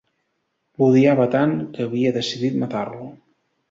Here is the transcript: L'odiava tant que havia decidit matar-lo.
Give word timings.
L'odiava 0.79 1.29
tant 1.37 1.55
que 1.77 1.87
havia 1.87 2.17
decidit 2.19 2.61
matar-lo. 2.67 3.17